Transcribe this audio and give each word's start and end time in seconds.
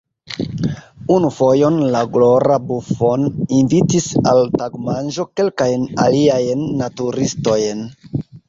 Unu 1.15 1.29
fojon 1.35 1.75
la 1.95 2.01
glora 2.15 2.57
Buffon 2.71 3.27
invitis 3.59 4.09
al 4.33 4.41
tagmanĝo 4.63 5.29
kelkajn 5.41 5.87
aliajn 6.07 6.67
naturistojn. 6.83 7.89